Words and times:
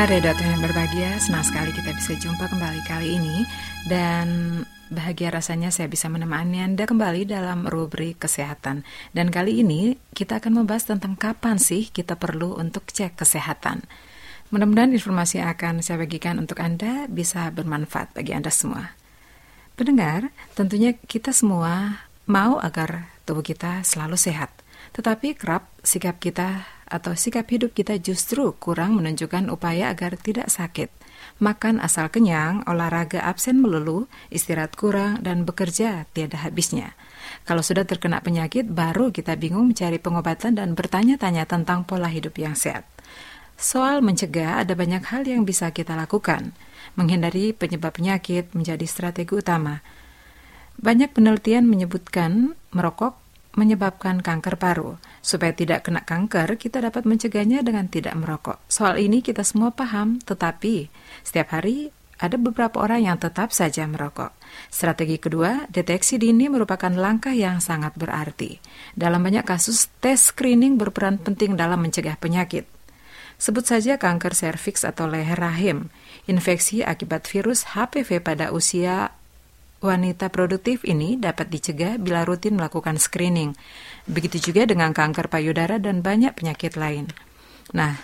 Pendengar 0.00 0.32
redator 0.32 0.48
yang 0.48 0.64
berbahagia, 0.64 1.10
senang 1.20 1.44
sekali 1.44 1.76
kita 1.76 1.92
bisa 1.92 2.16
jumpa 2.16 2.48
kembali 2.48 2.80
kali 2.88 3.20
ini 3.20 3.44
dan 3.84 4.28
bahagia 4.88 5.28
rasanya 5.28 5.68
saya 5.68 5.92
bisa 5.92 6.08
menemani 6.08 6.64
Anda 6.64 6.88
kembali 6.88 7.28
dalam 7.28 7.68
rubrik 7.68 8.16
kesehatan. 8.16 8.80
Dan 9.12 9.28
kali 9.28 9.60
ini 9.60 10.00
kita 10.16 10.40
akan 10.40 10.64
membahas 10.64 10.88
tentang 10.88 11.20
kapan 11.20 11.60
sih 11.60 11.92
kita 11.92 12.16
perlu 12.16 12.56
untuk 12.56 12.88
cek 12.88 13.20
kesehatan. 13.20 13.84
Mudah-mudahan 14.48 14.96
informasi 14.96 15.44
yang 15.44 15.52
akan 15.52 15.84
saya 15.84 16.00
bagikan 16.00 16.40
untuk 16.40 16.64
Anda 16.64 17.04
bisa 17.04 17.52
bermanfaat 17.52 18.16
bagi 18.16 18.32
Anda 18.32 18.48
semua. 18.48 18.96
Pendengar, 19.76 20.32
tentunya 20.56 20.96
kita 20.96 21.36
semua 21.36 22.08
mau 22.24 22.56
agar 22.56 23.12
tubuh 23.28 23.44
kita 23.44 23.84
selalu 23.84 24.16
sehat. 24.16 24.48
Tetapi 24.96 25.36
kerap 25.36 25.68
sikap 25.84 26.16
kita 26.24 26.79
atau 26.90 27.14
sikap 27.14 27.46
hidup 27.48 27.72
kita 27.72 27.96
justru 28.02 28.50
kurang 28.58 28.98
menunjukkan 28.98 29.48
upaya 29.48 29.94
agar 29.94 30.18
tidak 30.18 30.50
sakit. 30.50 30.90
Makan 31.40 31.80
asal 31.80 32.12
kenyang, 32.12 32.66
olahraga 32.68 33.24
absen 33.24 33.62
melulu, 33.62 34.10
istirahat 34.28 34.76
kurang, 34.76 35.22
dan 35.24 35.48
bekerja 35.48 36.04
tiada 36.12 36.42
habisnya. 36.44 36.92
Kalau 37.48 37.64
sudah 37.64 37.88
terkena 37.88 38.20
penyakit, 38.20 38.68
baru 38.68 39.08
kita 39.08 39.38
bingung 39.40 39.72
mencari 39.72 39.96
pengobatan 39.96 40.58
dan 40.58 40.76
bertanya-tanya 40.76 41.48
tentang 41.48 41.86
pola 41.88 42.10
hidup 42.10 42.36
yang 42.36 42.52
sehat. 42.52 42.84
Soal 43.60 44.00
mencegah, 44.00 44.64
ada 44.64 44.72
banyak 44.72 45.04
hal 45.04 45.28
yang 45.28 45.44
bisa 45.44 45.68
kita 45.72 45.92
lakukan. 45.92 46.56
Menghindari 46.96 47.52
penyebab 47.52 47.92
penyakit 47.92 48.50
menjadi 48.56 48.84
strategi 48.88 49.36
utama. 49.36 49.84
Banyak 50.80 51.12
penelitian 51.12 51.68
menyebutkan 51.68 52.56
merokok 52.72 53.19
menyebabkan 53.54 54.22
kanker 54.22 54.56
paru. 54.56 55.00
Supaya 55.20 55.52
tidak 55.54 55.86
kena 55.88 56.02
kanker, 56.06 56.56
kita 56.56 56.80
dapat 56.80 57.04
mencegahnya 57.06 57.60
dengan 57.66 57.90
tidak 57.90 58.14
merokok. 58.16 58.58
Soal 58.70 59.02
ini 59.02 59.20
kita 59.20 59.42
semua 59.42 59.74
paham, 59.74 60.22
tetapi 60.22 60.88
setiap 61.26 61.54
hari 61.54 61.90
ada 62.20 62.36
beberapa 62.36 62.84
orang 62.84 63.08
yang 63.08 63.16
tetap 63.16 63.48
saja 63.50 63.88
merokok. 63.88 64.36
Strategi 64.68 65.16
kedua, 65.16 65.64
deteksi 65.72 66.20
dini 66.20 66.52
merupakan 66.52 66.92
langkah 66.92 67.32
yang 67.32 67.64
sangat 67.64 67.96
berarti. 67.96 68.60
Dalam 68.92 69.24
banyak 69.24 69.48
kasus, 69.48 69.88
tes 70.04 70.28
screening 70.28 70.76
berperan 70.76 71.16
penting 71.16 71.56
dalam 71.56 71.80
mencegah 71.80 72.20
penyakit. 72.20 72.68
Sebut 73.40 73.64
saja 73.64 73.96
kanker 73.96 74.36
serviks 74.36 74.84
atau 74.84 75.08
leher 75.08 75.40
rahim, 75.40 75.88
infeksi 76.28 76.84
akibat 76.84 77.24
virus 77.24 77.72
HPV 77.72 78.20
pada 78.20 78.52
usia 78.52 79.16
Wanita 79.80 80.28
produktif 80.28 80.84
ini 80.84 81.16
dapat 81.16 81.48
dicegah 81.48 81.96
bila 81.96 82.28
rutin 82.28 82.60
melakukan 82.60 83.00
screening. 83.00 83.56
Begitu 84.04 84.52
juga 84.52 84.68
dengan 84.68 84.92
kanker 84.92 85.32
payudara 85.32 85.80
dan 85.80 86.04
banyak 86.04 86.36
penyakit 86.36 86.76
lain. 86.76 87.08
Nah, 87.72 87.96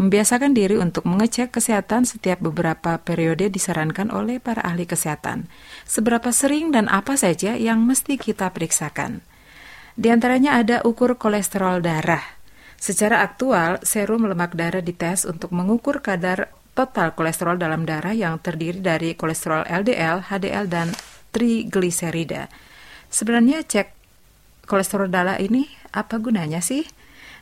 membiasakan 0.00 0.56
diri 0.56 0.80
untuk 0.80 1.04
mengecek 1.04 1.52
kesehatan 1.52 2.08
setiap 2.08 2.40
beberapa 2.40 2.96
periode 3.04 3.52
disarankan 3.52 4.08
oleh 4.08 4.40
para 4.40 4.64
ahli 4.64 4.88
kesehatan. 4.88 5.52
Seberapa 5.84 6.32
sering 6.32 6.72
dan 6.72 6.88
apa 6.88 7.20
saja 7.20 7.52
yang 7.52 7.84
mesti 7.84 8.16
kita 8.16 8.48
periksakan. 8.56 9.20
Di 9.92 10.08
antaranya 10.08 10.56
ada 10.56 10.80
ukur 10.88 11.20
kolesterol 11.20 11.84
darah. 11.84 12.24
Secara 12.80 13.20
aktual, 13.20 13.82
serum 13.84 14.24
lemak 14.24 14.56
darah 14.56 14.80
dites 14.80 15.28
untuk 15.28 15.52
mengukur 15.52 16.00
kadar 16.00 16.48
total 16.78 17.18
kolesterol 17.18 17.58
dalam 17.58 17.82
darah 17.82 18.14
yang 18.14 18.38
terdiri 18.38 18.78
dari 18.78 19.18
kolesterol 19.18 19.66
LDL, 19.66 20.30
HDL, 20.30 20.70
dan 20.70 20.94
trigliserida. 21.34 22.46
Sebenarnya 23.10 23.66
cek 23.66 23.90
kolesterol 24.70 25.10
darah 25.10 25.42
ini 25.42 25.66
apa 25.90 26.22
gunanya 26.22 26.62
sih? 26.62 26.86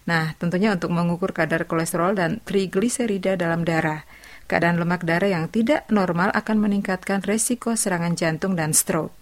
Nah, 0.08 0.32
tentunya 0.40 0.72
untuk 0.72 0.88
mengukur 0.88 1.36
kadar 1.36 1.68
kolesterol 1.68 2.16
dan 2.16 2.40
trigliserida 2.48 3.36
dalam 3.36 3.68
darah. 3.68 4.08
Keadaan 4.48 4.80
lemak 4.80 5.04
darah 5.04 5.28
yang 5.28 5.52
tidak 5.52 5.84
normal 5.92 6.32
akan 6.32 6.56
meningkatkan 6.56 7.20
resiko 7.20 7.76
serangan 7.76 8.16
jantung 8.16 8.56
dan 8.56 8.72
stroke. 8.72 9.12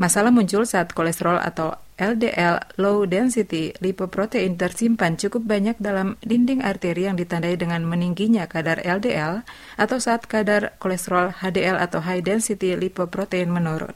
Masalah 0.00 0.32
muncul 0.32 0.64
saat 0.64 0.96
kolesterol 0.96 1.36
atau 1.42 1.76
LDL 1.94 2.74
low 2.74 3.06
density 3.06 3.70
lipoprotein 3.78 4.58
tersimpan 4.58 5.14
cukup 5.14 5.46
banyak 5.46 5.78
dalam 5.78 6.18
dinding 6.26 6.58
arteri 6.58 7.06
yang 7.06 7.14
ditandai 7.14 7.54
dengan 7.54 7.86
meningginya 7.86 8.50
kadar 8.50 8.82
LDL 8.82 9.46
atau 9.78 9.98
saat 10.02 10.26
kadar 10.26 10.74
kolesterol 10.82 11.38
HDL 11.38 11.78
atau 11.78 12.02
high 12.02 12.18
density 12.18 12.74
lipoprotein 12.74 13.46
menurun. 13.46 13.94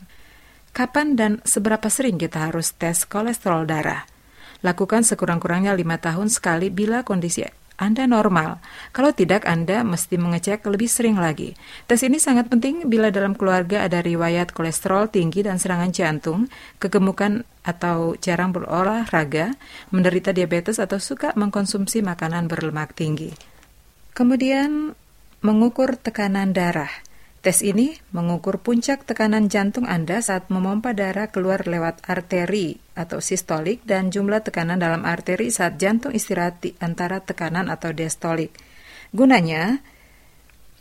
Kapan 0.71 1.19
dan 1.19 1.33
seberapa 1.43 1.91
sering 1.91 2.23
kita 2.23 2.55
harus 2.55 2.71
tes 2.71 3.03
kolesterol 3.03 3.67
darah? 3.67 4.07
Lakukan 4.63 5.03
sekurang-kurangnya 5.03 5.75
lima 5.75 5.99
tahun 5.99 6.31
sekali 6.31 6.71
bila 6.71 7.03
kondisi 7.03 7.43
anda 7.79 8.11
normal. 8.11 8.59
Kalau 8.91 9.15
tidak, 9.15 9.47
Anda 9.47 9.87
mesti 9.87 10.19
mengecek 10.19 10.67
lebih 10.67 10.91
sering 10.91 11.15
lagi. 11.15 11.55
Tes 11.87 12.03
ini 12.03 12.19
sangat 12.19 12.51
penting 12.51 12.91
bila 12.91 13.15
dalam 13.15 13.39
keluarga 13.39 13.87
ada 13.87 14.03
riwayat 14.03 14.51
kolesterol 14.51 15.07
tinggi 15.15 15.47
dan 15.47 15.63
serangan 15.63 15.95
jantung, 15.95 16.51
kegemukan 16.83 17.47
atau 17.63 18.19
jarang 18.19 18.51
berolahraga, 18.51 19.55
menderita 19.95 20.35
diabetes 20.35 20.83
atau 20.83 20.99
suka 20.99 21.31
mengkonsumsi 21.39 22.03
makanan 22.03 22.51
berlemak 22.51 22.99
tinggi. 22.99 23.31
Kemudian, 24.11 24.99
mengukur 25.47 25.95
tekanan 25.95 26.51
darah. 26.51 26.91
Tes 27.39 27.63
ini 27.63 27.95
mengukur 28.11 28.59
puncak 28.59 29.07
tekanan 29.07 29.47
jantung 29.47 29.87
Anda 29.87 30.19
saat 30.19 30.51
memompa 30.51 30.91
darah 30.91 31.31
keluar 31.31 31.63
lewat 31.63 32.03
arteri 32.11 32.83
atau 32.99 33.23
sistolik 33.23 33.87
dan 33.87 34.11
jumlah 34.11 34.43
tekanan 34.43 34.83
dalam 34.83 35.07
arteri 35.07 35.55
saat 35.55 35.79
jantung 35.79 36.11
istirahat 36.11 36.59
di 36.59 36.75
antara 36.83 37.23
tekanan 37.23 37.71
atau 37.71 37.95
diastolik. 37.95 38.51
Gunanya 39.15 39.79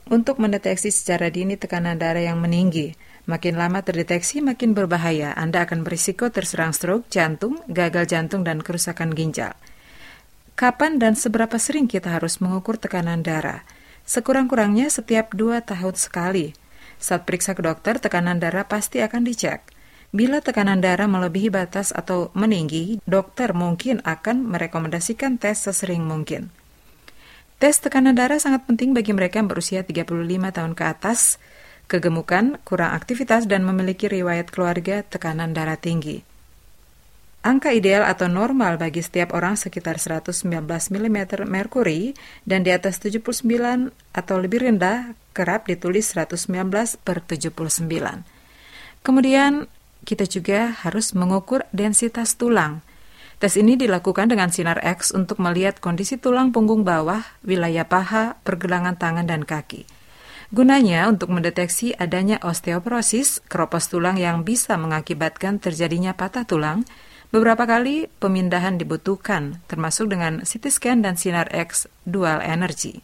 untuk 0.10 0.42
mendeteksi 0.42 0.90
secara 0.90 1.30
dini 1.30 1.54
tekanan 1.62 2.02
darah 2.02 2.26
yang 2.26 2.42
meninggi. 2.42 2.98
Makin 3.28 3.60
lama 3.60 3.84
terdeteksi, 3.84 4.40
makin 4.40 4.72
berbahaya. 4.72 5.36
Anda 5.36 5.68
akan 5.68 5.84
berisiko 5.84 6.32
terserang 6.32 6.72
stroke, 6.72 7.12
jantung, 7.12 7.60
gagal 7.68 8.08
jantung, 8.08 8.48
dan 8.48 8.64
kerusakan 8.64 9.12
ginjal. 9.12 9.52
Kapan 10.56 10.98
dan 10.98 11.14
seberapa 11.14 11.60
sering 11.60 11.86
kita 11.86 12.18
harus 12.18 12.40
mengukur 12.40 12.80
tekanan 12.80 13.22
darah? 13.22 13.68
Sekurang-kurangnya 14.08 14.88
setiap 14.88 15.36
dua 15.36 15.60
tahun 15.60 16.00
sekali. 16.00 16.56
Saat 16.98 17.28
periksa 17.28 17.54
ke 17.54 17.62
dokter, 17.62 18.00
tekanan 18.00 18.40
darah 18.40 18.64
pasti 18.64 19.04
akan 19.04 19.28
dicek. 19.28 19.77
Bila 20.16 20.40
tekanan 20.40 20.80
darah 20.80 21.06
melebihi 21.06 21.52
batas 21.52 21.92
atau 21.92 22.32
meninggi, 22.32 23.04
dokter 23.04 23.52
mungkin 23.52 24.00
akan 24.08 24.48
merekomendasikan 24.48 25.36
tes 25.36 25.68
sesering 25.68 26.08
mungkin. 26.08 26.48
Tes 27.60 27.82
tekanan 27.84 28.16
darah 28.16 28.40
sangat 28.40 28.64
penting 28.70 28.96
bagi 28.96 29.12
mereka 29.12 29.44
yang 29.44 29.52
berusia 29.52 29.84
35 29.84 30.08
tahun 30.54 30.74
ke 30.78 30.84
atas, 30.88 31.42
kegemukan, 31.92 32.56
kurang 32.64 32.96
aktivitas, 32.96 33.52
dan 33.52 33.68
memiliki 33.68 34.08
riwayat 34.08 34.48
keluarga 34.48 35.04
tekanan 35.04 35.52
darah 35.52 35.76
tinggi. 35.76 36.24
Angka 37.48 37.72
ideal 37.72 38.04
atau 38.04 38.28
normal 38.28 38.76
bagi 38.76 39.00
setiap 39.00 39.32
orang 39.32 39.56
sekitar 39.56 40.00
119 40.00 40.48
mm 40.68 41.20
merkuri 41.48 42.12
dan 42.44 42.64
di 42.64 42.76
atas 42.76 43.00
79 43.00 43.92
atau 44.12 44.36
lebih 44.36 44.68
rendah 44.68 45.16
kerap 45.32 45.68
ditulis 45.68 46.12
119 46.12 46.68
per 47.08 47.24
79. 47.24 47.88
Kemudian 49.00 49.70
kita 50.08 50.24
juga 50.24 50.72
harus 50.88 51.12
mengukur 51.12 51.68
densitas 51.76 52.40
tulang. 52.40 52.80
Tes 53.44 53.60
ini 53.60 53.76
dilakukan 53.76 54.32
dengan 54.32 54.48
sinar 54.48 54.80
X 54.80 55.12
untuk 55.12 55.44
melihat 55.44 55.84
kondisi 55.84 56.16
tulang 56.16 56.56
punggung 56.56 56.88
bawah, 56.88 57.28
wilayah 57.44 57.84
paha, 57.84 58.40
pergelangan 58.48 58.96
tangan, 58.96 59.28
dan 59.28 59.44
kaki. 59.44 59.84
Gunanya 60.56 61.12
untuk 61.12 61.36
mendeteksi 61.36 61.92
adanya 62.00 62.40
osteoporosis, 62.40 63.44
keropos 63.52 63.92
tulang 63.92 64.16
yang 64.16 64.48
bisa 64.48 64.80
mengakibatkan 64.80 65.60
terjadinya 65.60 66.16
patah 66.16 66.48
tulang, 66.48 66.88
Beberapa 67.28 67.68
kali 67.68 68.08
pemindahan 68.24 68.80
dibutuhkan, 68.80 69.60
termasuk 69.68 70.08
dengan 70.16 70.48
CT 70.48 70.72
scan 70.72 71.04
dan 71.04 71.20
sinar 71.20 71.52
X 71.52 71.92
dual 72.08 72.40
energy. 72.40 73.04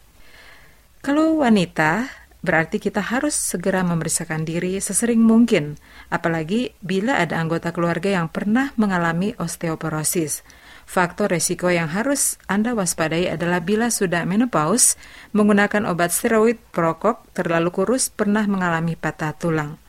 Kalau 1.04 1.44
wanita, 1.44 2.08
berarti 2.44 2.78
kita 2.78 3.00
harus 3.00 3.34
segera 3.34 3.82
memeriksakan 3.88 4.44
diri 4.44 4.76
sesering 4.84 5.24
mungkin, 5.24 5.80
apalagi 6.12 6.76
bila 6.84 7.18
ada 7.24 7.40
anggota 7.40 7.72
keluarga 7.72 8.12
yang 8.12 8.28
pernah 8.28 8.76
mengalami 8.76 9.32
osteoporosis. 9.40 10.44
Faktor 10.84 11.32
resiko 11.32 11.72
yang 11.72 11.88
harus 11.88 12.36
Anda 12.52 12.76
waspadai 12.76 13.32
adalah 13.32 13.64
bila 13.64 13.88
sudah 13.88 14.28
menopause, 14.28 15.00
menggunakan 15.32 15.88
obat 15.88 16.12
steroid, 16.12 16.60
perokok, 16.76 17.24
terlalu 17.32 17.72
kurus, 17.72 18.12
pernah 18.12 18.44
mengalami 18.44 19.00
patah 19.00 19.32
tulang. 19.32 19.80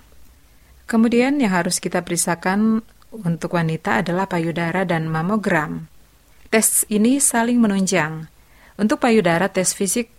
Kemudian 0.87 1.43
yang 1.43 1.51
harus 1.51 1.83
kita 1.83 2.07
periksakan 2.07 2.87
untuk 3.11 3.59
wanita 3.59 4.07
adalah 4.07 4.31
payudara 4.31 4.87
dan 4.87 5.11
mamogram. 5.11 5.91
Tes 6.55 6.87
ini 6.87 7.19
saling 7.19 7.59
menunjang. 7.59 8.31
Untuk 8.79 9.03
payudara, 9.03 9.51
tes 9.51 9.75
fisik 9.75 10.15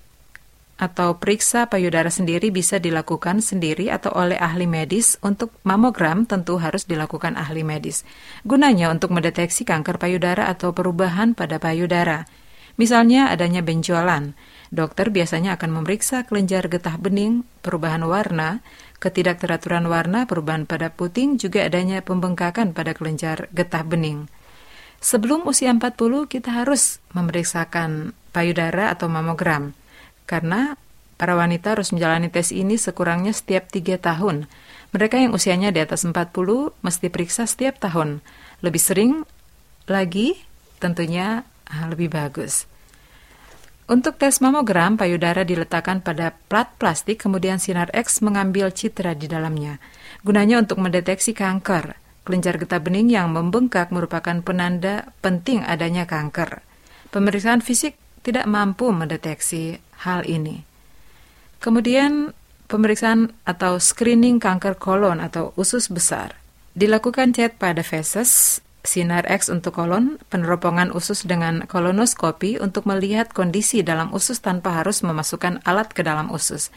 atau 0.75 1.15
periksa 1.15 1.71
payudara 1.71 2.11
sendiri 2.11 2.51
bisa 2.51 2.83
dilakukan 2.83 3.39
sendiri 3.39 3.87
atau 3.87 4.11
oleh 4.11 4.35
ahli 4.35 4.67
medis. 4.67 5.15
Untuk 5.23 5.55
mamogram 5.63 6.27
tentu 6.27 6.59
harus 6.59 6.83
dilakukan 6.83 7.39
ahli 7.39 7.63
medis. 7.63 8.03
Gunanya 8.43 8.91
untuk 8.91 9.15
mendeteksi 9.15 9.63
kanker 9.63 9.95
payudara 9.95 10.51
atau 10.51 10.75
perubahan 10.75 11.31
pada 11.31 11.57
payudara. 11.63 12.27
Misalnya 12.75 13.31
adanya 13.31 13.63
benjolan. 13.63 14.35
Dokter 14.67 15.07
biasanya 15.07 15.55
akan 15.55 15.79
memeriksa 15.79 16.27
kelenjar 16.27 16.67
getah 16.67 16.99
bening, 16.99 17.47
perubahan 17.63 18.03
warna, 18.03 18.59
ketidakteraturan 18.99 19.87
warna, 19.87 20.27
perubahan 20.27 20.67
pada 20.67 20.91
puting, 20.91 21.39
juga 21.39 21.63
adanya 21.63 22.03
pembengkakan 22.03 22.75
pada 22.75 22.91
kelenjar 22.91 23.47
getah 23.55 23.87
bening. 23.87 24.27
Sebelum 24.99 25.47
usia 25.47 25.71
40, 25.71 26.27
kita 26.27 26.51
harus 26.51 26.99
memeriksakan 27.15 28.11
payudara 28.35 28.91
atau 28.91 29.07
mamogram. 29.07 29.71
Karena 30.25 30.77
para 31.15 31.37
wanita 31.37 31.77
harus 31.77 31.93
menjalani 31.95 32.27
tes 32.27 32.51
ini 32.51 32.75
sekurangnya 32.75 33.31
setiap 33.31 33.69
tiga 33.71 33.95
tahun. 33.97 34.49
Mereka 34.91 35.21
yang 35.21 35.33
usianya 35.33 35.71
di 35.71 35.79
atas 35.81 36.05
40 36.05 36.13
mesti 36.81 37.07
periksa 37.09 37.45
setiap 37.45 37.79
tahun. 37.81 38.19
Lebih 38.65 38.81
sering 38.81 39.11
lagi 39.85 40.37
tentunya 40.81 41.45
ah, 41.69 41.85
lebih 41.89 42.09
bagus. 42.11 42.65
Untuk 43.85 44.17
tes 44.17 44.41
mamogram, 44.41 44.97
payudara 44.97 45.45
diletakkan 45.45 46.01
pada 46.01 46.33
plat 46.49 46.65
plastik, 46.81 47.21
kemudian 47.21 47.61
sinar 47.61 47.93
X 47.93 48.25
mengambil 48.25 48.73
citra 48.73 49.13
di 49.13 49.29
dalamnya. 49.29 49.77
Gunanya 50.25 50.57
untuk 50.57 50.81
mendeteksi 50.81 51.37
kanker. 51.37 51.93
Kelenjar 52.25 52.57
getah 52.57 52.81
bening 52.81 53.13
yang 53.13 53.29
membengkak 53.29 53.93
merupakan 53.93 54.41
penanda 54.41 55.13
penting 55.21 55.61
adanya 55.61 56.09
kanker. 56.09 56.65
Pemeriksaan 57.13 57.61
fisik 57.61 57.93
tidak 58.25 58.49
mampu 58.49 58.89
mendeteksi 58.89 59.77
hal 60.05 60.23
ini. 60.29 60.61
Kemudian, 61.59 62.31
pemeriksaan 62.69 63.33
atau 63.43 63.81
screening 63.81 64.37
kanker 64.37 64.77
kolon 64.77 65.17
atau 65.17 65.51
usus 65.57 65.89
besar. 65.89 66.37
Dilakukan 66.77 67.33
chat 67.33 67.57
pada 67.57 67.81
feses 67.81 68.61
sinar 68.85 69.25
X 69.27 69.49
untuk 69.49 69.81
kolon, 69.81 70.21
peneropongan 70.29 70.93
usus 70.93 71.25
dengan 71.25 71.65
kolonoskopi 71.65 72.61
untuk 72.61 72.85
melihat 72.85 73.33
kondisi 73.33 73.81
dalam 73.81 74.13
usus 74.13 74.39
tanpa 74.39 74.81
harus 74.81 75.01
memasukkan 75.01 75.65
alat 75.65 75.91
ke 75.91 76.05
dalam 76.05 76.29
usus. 76.31 76.69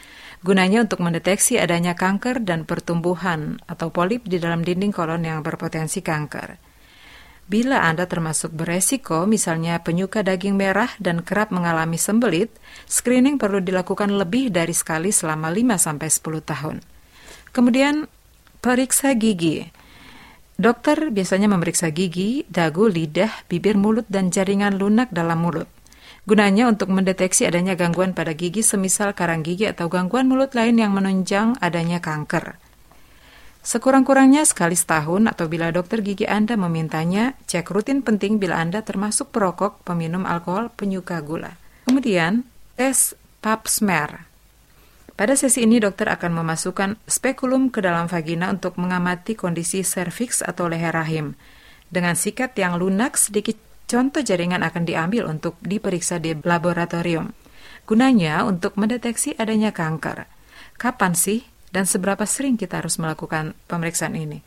Gunanya 0.43 0.83
untuk 0.89 1.05
mendeteksi 1.05 1.61
adanya 1.61 1.95
kanker 1.95 2.43
dan 2.43 2.65
pertumbuhan 2.65 3.61
atau 3.69 3.93
polip 3.93 4.25
di 4.25 4.41
dalam 4.41 4.65
dinding 4.65 4.91
kolon 4.91 5.23
yang 5.23 5.45
berpotensi 5.45 6.01
kanker. 6.01 6.68
Bila 7.49 7.81
Anda 7.89 8.05
termasuk 8.05 8.53
beresiko, 8.53 9.25
misalnya 9.25 9.81
penyuka 9.81 10.21
daging 10.21 10.53
merah 10.53 10.93
dan 11.01 11.25
kerap 11.25 11.49
mengalami 11.49 11.97
sembelit, 11.97 12.53
screening 12.85 13.41
perlu 13.41 13.65
dilakukan 13.65 14.13
lebih 14.13 14.53
dari 14.53 14.77
sekali 14.77 15.09
selama 15.09 15.49
5-10 15.49 16.45
tahun. 16.45 16.77
Kemudian, 17.57 18.05
periksa 18.61 19.17
gigi. 19.17 19.65
Dokter 20.61 21.09
biasanya 21.09 21.49
memeriksa 21.49 21.89
gigi, 21.89 22.45
dagu, 22.53 22.85
lidah, 22.85 23.33
bibir, 23.49 23.81
mulut, 23.81 24.05
dan 24.13 24.29
jaringan 24.29 24.77
lunak 24.77 25.09
dalam 25.09 25.41
mulut. 25.41 25.73
Gunanya 26.29 26.69
untuk 26.69 26.93
mendeteksi 26.93 27.49
adanya 27.49 27.73
gangguan 27.73 28.13
pada 28.13 28.37
gigi 28.37 28.61
semisal 28.61 29.17
karang 29.17 29.41
gigi 29.41 29.65
atau 29.65 29.89
gangguan 29.89 30.29
mulut 30.29 30.53
lain 30.53 30.77
yang 30.77 30.93
menunjang 30.93 31.57
adanya 31.65 32.05
kanker. 32.05 32.61
Sekurang-kurangnya 33.69 34.49
sekali 34.49 34.73
setahun 34.73 35.29
atau 35.29 35.45
bila 35.45 35.69
dokter 35.69 36.01
gigi 36.01 36.25
Anda 36.25 36.57
memintanya, 36.57 37.37
cek 37.45 37.69
rutin 37.69 38.01
penting 38.01 38.41
bila 38.41 38.57
Anda 38.57 38.81
termasuk 38.81 39.29
perokok, 39.29 39.85
peminum 39.85 40.25
alkohol, 40.25 40.73
penyuka 40.73 41.21
gula. 41.21 41.53
Kemudian, 41.85 42.49
tes 42.81 43.13
pap 43.45 43.69
smear. 43.69 44.25
Pada 45.21 45.37
sesi 45.37 45.69
ini 45.69 45.85
dokter 45.85 46.09
akan 46.09 46.41
memasukkan 46.41 46.97
spekulum 47.05 47.69
ke 47.69 47.85
dalam 47.85 48.09
vagina 48.09 48.49
untuk 48.49 48.81
mengamati 48.81 49.37
kondisi 49.37 49.85
serviks 49.85 50.41
atau 50.41 50.65
leher 50.65 50.97
rahim. 50.97 51.37
Dengan 51.93 52.17
sikat 52.17 52.57
yang 52.57 52.81
lunak, 52.81 53.21
sedikit 53.21 53.61
contoh 53.85 54.25
jaringan 54.25 54.65
akan 54.65 54.89
diambil 54.89 55.29
untuk 55.29 55.61
diperiksa 55.61 56.17
di 56.17 56.33
laboratorium. 56.41 57.37
Gunanya 57.85 58.49
untuk 58.49 58.81
mendeteksi 58.81 59.37
adanya 59.37 59.77
kanker. 59.77 60.25
Kapan 60.81 61.13
sih 61.13 61.58
dan 61.75 61.85
seberapa 61.85 62.25
sering 62.25 62.57
kita 62.57 62.81
harus 62.81 62.97
melakukan 62.97 63.57
pemeriksaan 63.69 64.17
ini? 64.17 64.41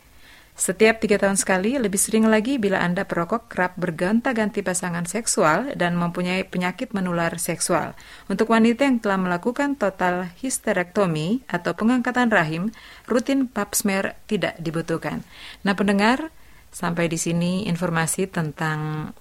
Setiap 0.51 0.99
tiga 0.99 1.15
tahun 1.17 1.39
sekali, 1.39 1.79
lebih 1.79 1.97
sering 1.97 2.27
lagi 2.27 2.59
bila 2.59 2.83
Anda 2.83 3.07
perokok 3.07 3.49
kerap 3.49 3.79
berganti-ganti 3.79 4.61
pasangan 4.61 5.07
seksual 5.07 5.73
dan 5.79 5.95
mempunyai 5.95 6.43
penyakit 6.43 6.91
menular 6.91 7.39
seksual. 7.39 7.95
Untuk 8.27 8.51
wanita 8.51 8.83
yang 8.83 8.99
telah 8.99 9.17
melakukan 9.17 9.79
total 9.79 10.27
histerektomi 10.43 11.47
atau 11.47 11.71
pengangkatan 11.73 12.29
rahim, 12.29 12.69
rutin 13.07 13.47
pap 13.47 13.73
smear 13.73 14.19
tidak 14.27 14.59
dibutuhkan. 14.59 15.23
Nah 15.63 15.73
pendengar, 15.73 16.29
sampai 16.69 17.07
di 17.07 17.17
sini 17.17 17.65
informasi 17.65 18.27
tentang 18.27 19.11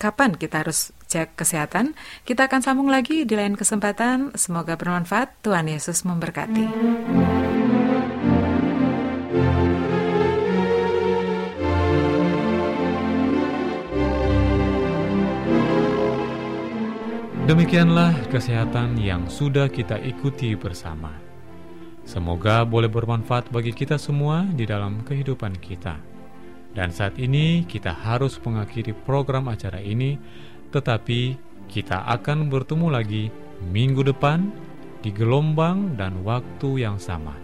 kapan 0.00 0.32
kita 0.32 0.64
harus 0.64 0.96
cek 1.12 1.36
kesehatan. 1.36 1.92
Kita 2.24 2.48
akan 2.48 2.64
sambung 2.64 2.88
lagi 2.88 3.28
di 3.28 3.36
lain 3.36 3.60
kesempatan. 3.60 4.32
Semoga 4.32 4.80
bermanfaat. 4.80 5.44
Tuhan 5.44 5.68
Yesus 5.68 6.08
memberkati. 6.08 6.66
Demikianlah 17.44 18.14
kesehatan 18.30 18.94
yang 18.94 19.26
sudah 19.26 19.66
kita 19.66 19.98
ikuti 20.00 20.54
bersama. 20.54 21.10
Semoga 22.06 22.62
boleh 22.62 22.86
bermanfaat 22.86 23.50
bagi 23.50 23.74
kita 23.74 23.98
semua 23.98 24.46
di 24.46 24.64
dalam 24.70 25.02
kehidupan 25.02 25.58
kita. 25.58 26.09
Dan 26.70 26.94
saat 26.94 27.18
ini 27.18 27.66
kita 27.66 27.90
harus 27.90 28.38
mengakhiri 28.38 28.94
program 28.94 29.50
acara 29.50 29.82
ini, 29.82 30.14
tetapi 30.70 31.34
kita 31.66 32.06
akan 32.06 32.46
bertemu 32.46 32.86
lagi 32.90 33.24
minggu 33.70 34.06
depan 34.06 34.50
di 35.02 35.10
gelombang 35.10 35.98
dan 35.98 36.22
waktu 36.22 36.86
yang 36.86 37.00
sama. 37.00 37.34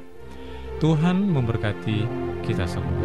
Tuhan 0.76 1.26
memberkati 1.32 1.98
kita 2.44 2.68
semua. 2.68 3.00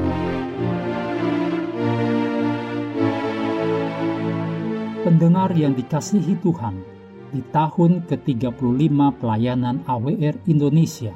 Pendengar 5.01 5.49
yang 5.57 5.73
dikasihi 5.73 6.37
Tuhan, 6.45 6.77
di 7.31 7.41
tahun 7.49 8.05
ke-35 8.05 8.93
pelayanan 9.17 9.81
AWR 9.87 10.45
Indonesia, 10.45 11.15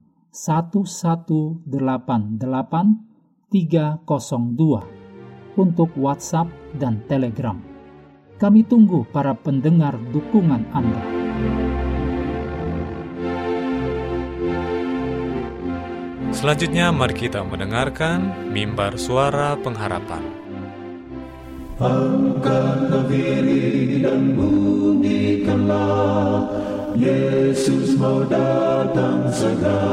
1188 0.31 1.59
302 3.51 5.59
untuk 5.59 5.91
WhatsApp 5.99 6.47
dan 6.79 7.03
Telegram. 7.05 7.59
Kami 8.39 8.63
tunggu 8.63 9.03
para 9.11 9.35
pendengar 9.35 9.99
dukungan 10.15 10.63
Anda. 10.71 11.03
Selanjutnya 16.31 16.95
mari 16.95 17.11
kita 17.13 17.43
mendengarkan 17.43 18.49
mimbar 18.49 18.97
suara 18.97 19.53
pengharapan 19.59 20.41
Angkatlah 21.81 23.09
diri 23.09 24.05
dan 24.05 24.37
bunyikanlah 24.37 26.45
Yesus 26.95 27.95
mau 27.95 28.23
datang 28.27 29.27
segera. 29.31 29.83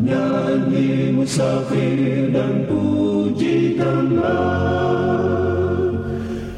Nyanyi 0.00 1.12
musafir 1.12 2.32
dan 2.32 2.64
pujikanlah. 2.68 4.24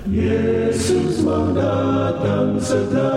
Yesus 0.07 1.23
mau 1.27 1.51
datang 1.51 2.59
segera. 2.63 3.15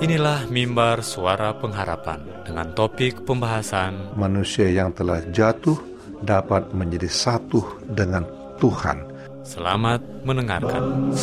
Inilah 0.00 0.48
mimbar 0.48 1.04
suara 1.04 1.52
pengharapan 1.52 2.24
dengan 2.48 2.72
topik 2.72 3.28
pembahasan 3.28 4.16
manusia 4.16 4.64
yang 4.72 4.96
telah 4.96 5.20
jatuh 5.28 5.76
dapat 6.24 6.72
menjadi 6.72 7.04
satu 7.04 7.84
dengan 7.84 8.24
Tuhan. 8.56 9.19
Selamat 9.40 10.04
mendengarkan. 10.20 11.16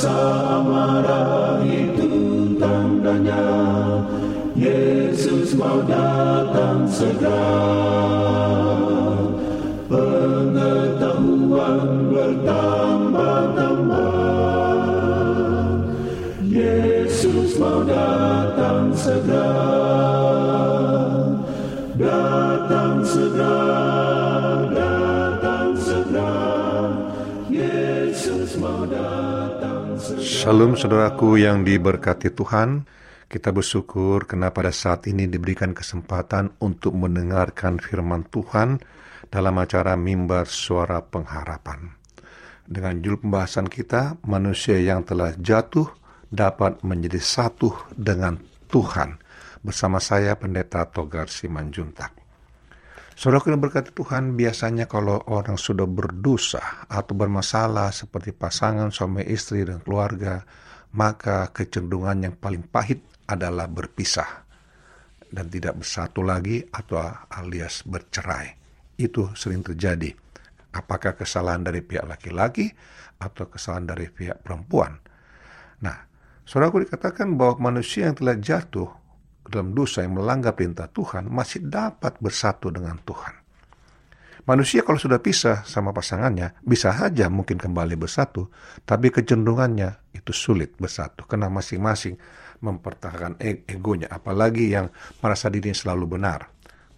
itu 1.62 2.10
tandanya 2.58 3.46
Yesus 4.58 5.54
mau 5.54 5.86
datang 5.86 6.90
segera. 6.90 7.62
Pengetahuan 9.86 12.10
bertambah-tambah. 12.10 14.10
Yesus 16.42 17.54
mau 17.62 17.86
datang 17.86 18.98
segera. 18.98 19.62
Datang 22.02 23.06
segera. 23.06 23.87
Salam 30.08 30.80
saudaraku 30.80 31.36
yang 31.36 31.68
diberkati 31.68 32.32
Tuhan. 32.32 32.88
Kita 33.28 33.52
bersyukur 33.52 34.24
karena 34.24 34.56
pada 34.56 34.72
saat 34.72 35.04
ini 35.12 35.28
diberikan 35.28 35.76
kesempatan 35.76 36.56
untuk 36.64 36.96
mendengarkan 36.96 37.76
firman 37.76 38.24
Tuhan 38.32 38.80
dalam 39.28 39.60
acara 39.60 40.00
Mimbar 40.00 40.48
Suara 40.48 41.04
Pengharapan. 41.04 41.92
Dengan 42.64 43.04
judul 43.04 43.28
pembahasan 43.28 43.68
kita, 43.68 44.16
manusia 44.24 44.80
yang 44.80 45.04
telah 45.04 45.36
jatuh 45.36 45.92
dapat 46.32 46.80
menjadi 46.88 47.20
satu 47.20 47.76
dengan 47.92 48.40
Tuhan. 48.72 49.20
Bersama 49.60 50.00
saya 50.00 50.40
Pendeta 50.40 50.88
Togar 50.88 51.28
Simanjuntak. 51.28 52.27
Saudara 53.18 53.50
yang 53.50 53.58
berkati 53.58 53.98
Tuhan, 53.98 54.38
biasanya 54.38 54.86
kalau 54.86 55.18
orang 55.26 55.58
sudah 55.58 55.90
berdosa 55.90 56.86
atau 56.86 57.18
bermasalah 57.18 57.90
seperti 57.90 58.30
pasangan, 58.30 58.94
suami 58.94 59.26
istri, 59.26 59.66
dan 59.66 59.82
keluarga, 59.82 60.46
maka 60.94 61.50
kecenderungan 61.50 62.30
yang 62.30 62.36
paling 62.38 62.62
pahit 62.70 63.02
adalah 63.26 63.66
berpisah 63.66 64.46
dan 65.34 65.50
tidak 65.50 65.82
bersatu 65.82 66.22
lagi 66.22 66.62
atau 66.70 67.02
alias 67.34 67.82
bercerai. 67.90 68.54
Itu 69.02 69.34
sering 69.34 69.66
terjadi. 69.66 70.14
Apakah 70.78 71.18
kesalahan 71.18 71.66
dari 71.66 71.82
pihak 71.82 72.06
laki-laki 72.06 72.70
atau 73.18 73.50
kesalahan 73.50 73.98
dari 73.98 74.14
pihak 74.14 74.46
perempuan? 74.46 74.94
Nah, 75.82 76.06
saudaraku 76.46 76.86
dikatakan 76.86 77.34
bahwa 77.34 77.74
manusia 77.74 78.14
yang 78.14 78.14
telah 78.14 78.38
jatuh 78.38 79.07
dalam 79.52 79.76
dosa 79.76 80.04
yang 80.04 80.20
melanggar 80.20 80.54
perintah 80.54 80.92
Tuhan 80.92 81.32
masih 81.32 81.68
dapat 81.68 82.20
bersatu 82.20 82.72
dengan 82.72 83.00
Tuhan. 83.04 83.48
Manusia 84.48 84.80
kalau 84.80 84.96
sudah 84.96 85.20
pisah 85.20 85.68
sama 85.68 85.92
pasangannya, 85.92 86.56
bisa 86.64 86.96
saja 86.96 87.28
mungkin 87.28 87.60
kembali 87.60 88.00
bersatu, 88.00 88.48
tapi 88.88 89.12
kecenderungannya 89.12 90.16
itu 90.16 90.32
sulit 90.32 90.72
bersatu, 90.80 91.28
karena 91.28 91.52
masing-masing 91.52 92.16
mempertahankan 92.64 93.44
e- 93.44 93.68
egonya, 93.68 94.08
apalagi 94.08 94.72
yang 94.72 94.88
merasa 95.20 95.52
dirinya 95.52 95.76
selalu 95.76 96.16
benar. 96.16 96.48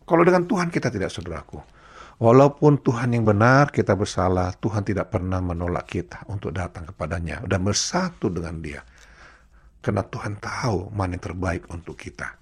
Kalau 0.06 0.22
dengan 0.22 0.46
Tuhan 0.46 0.70
kita 0.70 0.94
tidak 0.94 1.10
saudaraku. 1.10 1.58
Walaupun 2.20 2.84
Tuhan 2.84 3.16
yang 3.16 3.26
benar, 3.26 3.72
kita 3.72 3.96
bersalah, 3.96 4.54
Tuhan 4.60 4.84
tidak 4.86 5.10
pernah 5.10 5.40
menolak 5.40 5.88
kita 5.90 6.30
untuk 6.30 6.54
datang 6.54 6.86
kepadanya 6.92 7.42
dan 7.48 7.64
bersatu 7.64 8.30
dengan 8.30 8.60
dia. 8.60 8.82
Karena 9.80 10.04
Tuhan 10.04 10.38
tahu 10.38 10.92
mana 10.92 11.16
yang 11.16 11.24
terbaik 11.34 11.72
untuk 11.72 11.96
kita. 11.96 12.39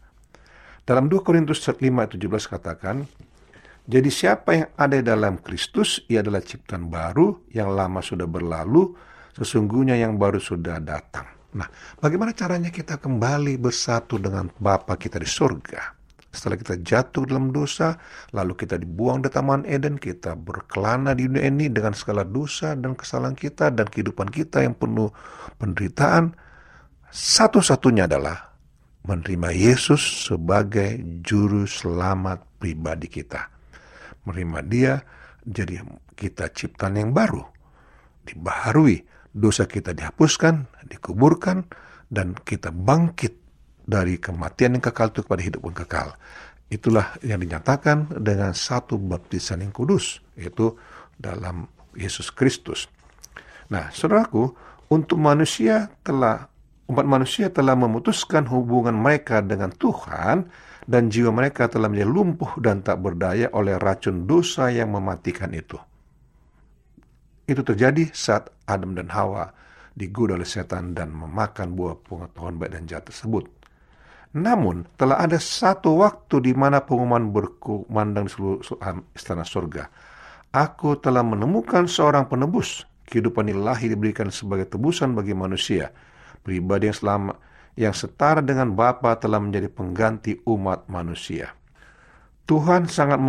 Dalam 0.88 1.12
2 1.12 1.20
Korintus 1.20 1.68
5 1.68 1.84
ayat 1.84 2.16
17 2.16 2.48
katakan, 2.48 3.04
jadi 3.84 4.08
siapa 4.08 4.50
yang 4.56 4.72
ada 4.80 5.04
dalam 5.04 5.36
Kristus, 5.44 6.00
ia 6.08 6.24
adalah 6.24 6.40
ciptaan 6.40 6.88
baru, 6.88 7.44
yang 7.52 7.76
lama 7.76 8.00
sudah 8.00 8.24
berlalu, 8.24 8.96
sesungguhnya 9.36 10.00
yang 10.00 10.16
baru 10.16 10.40
sudah 10.40 10.80
datang. 10.80 11.28
Nah, 11.60 11.68
bagaimana 12.00 12.32
caranya 12.32 12.72
kita 12.72 13.04
kembali 13.04 13.60
bersatu 13.60 14.16
dengan 14.16 14.48
Bapa 14.56 14.96
kita 14.96 15.20
di 15.20 15.28
surga? 15.28 15.92
Setelah 16.32 16.56
kita 16.56 16.76
jatuh 16.80 17.28
dalam 17.28 17.52
dosa, 17.52 18.00
lalu 18.32 18.56
kita 18.56 18.80
dibuang 18.80 19.20
dari 19.20 19.36
Taman 19.36 19.68
Eden, 19.68 20.00
kita 20.00 20.40
berkelana 20.40 21.12
di 21.12 21.28
dunia 21.28 21.52
ini 21.52 21.68
dengan 21.68 21.92
segala 22.00 22.24
dosa 22.24 22.80
dan 22.80 22.96
kesalahan 22.96 23.36
kita 23.36 23.76
dan 23.76 23.92
kehidupan 23.92 24.32
kita 24.32 24.64
yang 24.64 24.72
penuh 24.72 25.12
penderitaan. 25.60 26.32
Satu-satunya 27.12 28.08
adalah 28.08 28.56
menerima 29.08 29.56
Yesus 29.56 30.28
sebagai 30.28 31.00
juru 31.24 31.64
selamat 31.64 32.44
pribadi 32.60 33.08
kita 33.08 33.58
menerima 34.28 34.60
dia, 34.68 34.94
jadi 35.48 35.80
kita 36.20 36.52
ciptaan 36.52 37.00
yang 37.00 37.16
baru, 37.16 37.48
dibaharui, 38.28 39.08
dosa 39.32 39.64
kita 39.64 39.96
dihapuskan, 39.96 40.68
dikuburkan, 40.92 41.64
dan 42.12 42.36
kita 42.36 42.76
bangkit 42.76 43.40
dari 43.88 44.20
kematian 44.20 44.76
yang 44.76 44.84
kekal 44.84 45.08
itu 45.16 45.24
kepada 45.24 45.42
hidup 45.48 45.62
yang 45.64 45.78
kekal. 45.88 46.10
Itulah 46.68 47.16
yang 47.24 47.40
dinyatakan 47.40 48.20
dengan 48.20 48.52
satu 48.52 49.00
baptisan 49.00 49.64
yang 49.64 49.72
kudus, 49.72 50.20
yaitu 50.36 50.76
dalam 51.16 51.72
Yesus 51.96 52.28
Kristus. 52.28 52.92
Nah, 53.72 53.88
saudaraku, 53.96 54.52
untuk 54.92 55.16
manusia 55.16 55.88
telah 56.04 56.52
umat 56.88 57.06
manusia 57.06 57.52
telah 57.52 57.76
memutuskan 57.76 58.48
hubungan 58.48 58.96
mereka 58.96 59.44
dengan 59.44 59.72
Tuhan 59.76 60.48
dan 60.88 61.12
jiwa 61.12 61.36
mereka 61.36 61.68
telah 61.68 61.92
menjadi 61.92 62.08
lumpuh 62.08 62.52
dan 62.64 62.80
tak 62.80 63.04
berdaya 63.04 63.52
oleh 63.52 63.76
racun 63.76 64.24
dosa 64.24 64.72
yang 64.72 64.96
mematikan 64.96 65.52
itu. 65.52 65.76
Itu 67.48 67.64
terjadi 67.64 68.12
saat 68.12 68.52
Adam 68.68 68.96
dan 68.96 69.12
Hawa 69.12 69.52
digoda 69.98 70.38
oleh 70.38 70.48
setan 70.48 70.96
dan 70.96 71.12
memakan 71.12 71.74
buah 71.74 71.96
pengetahuan 72.06 72.56
baik 72.60 72.72
dan 72.76 72.84
jahat 72.88 73.10
tersebut. 73.10 73.50
Namun, 74.38 74.86
telah 75.00 75.24
ada 75.24 75.40
satu 75.42 76.04
waktu 76.04 76.44
di 76.44 76.54
mana 76.54 76.84
pengumuman 76.84 77.34
berkumandang 77.34 78.30
di 78.30 78.32
seluruh 78.36 78.60
istana 79.16 79.42
surga. 79.42 79.90
Aku 80.54 81.00
telah 81.02 81.26
menemukan 81.26 81.90
seorang 81.90 82.30
penebus. 82.30 82.86
Kehidupan 83.08 83.48
ilahi 83.48 83.96
diberikan 83.96 84.28
sebagai 84.28 84.68
tebusan 84.68 85.16
bagi 85.16 85.32
manusia. 85.32 85.90
Pribadi 86.48 86.88
yang 86.88 86.96
selama 86.96 87.34
yang 87.76 87.92
setara 87.92 88.40
dengan 88.40 88.72
Bapa 88.72 89.20
telah 89.20 89.44
menjadi 89.44 89.68
pengganti 89.68 90.40
umat 90.48 90.88
manusia. 90.88 91.52
Tuhan 92.48 92.88
sangat 92.88 93.20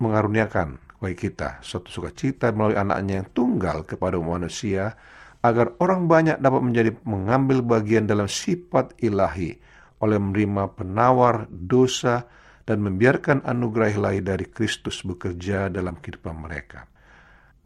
mengaruniakan 0.00 0.80
bagi 0.98 1.28
kita 1.28 1.60
suatu 1.60 1.92
sukacita 1.92 2.48
melalui 2.50 2.80
anaknya 2.80 3.22
yang 3.22 3.28
tunggal 3.36 3.84
kepada 3.84 4.16
manusia 4.16 4.96
agar 5.44 5.76
orang 5.78 6.10
banyak 6.10 6.40
dapat 6.40 6.62
menjadi 6.64 6.90
mengambil 7.04 7.62
bagian 7.62 8.08
dalam 8.08 8.26
sifat 8.26 8.96
ilahi 8.98 9.54
oleh 10.02 10.18
menerima 10.18 10.74
penawar 10.74 11.46
dosa 11.52 12.26
dan 12.66 12.82
membiarkan 12.82 13.46
anugerah 13.46 13.94
ilahi 13.94 14.20
dari 14.24 14.46
Kristus 14.48 15.04
bekerja 15.06 15.70
dalam 15.70 16.00
kehidupan 16.00 16.34
mereka. 16.34 16.88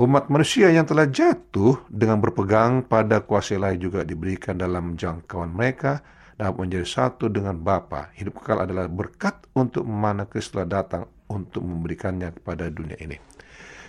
Umat 0.02 0.26
manusia 0.34 0.66
yang 0.66 0.82
telah 0.82 1.06
jatuh 1.06 1.78
dengan 1.86 2.18
berpegang 2.18 2.82
pada 2.82 3.22
kuasa 3.22 3.54
ilahi 3.54 3.78
juga 3.78 4.02
diberikan 4.02 4.58
dalam 4.58 4.98
jangkauan 4.98 5.54
mereka 5.54 6.02
dapat 6.34 6.58
menjadi 6.58 6.82
satu 6.82 7.30
dengan 7.30 7.54
Bapa. 7.62 8.10
Hidup 8.18 8.42
kekal 8.42 8.66
adalah 8.66 8.90
berkat 8.90 9.46
untuk 9.54 9.86
mana 9.86 10.26
Kristus 10.26 10.66
datang 10.66 11.06
untuk 11.30 11.62
memberikannya 11.62 12.34
kepada 12.34 12.66
dunia 12.66 12.98
ini. 12.98 13.14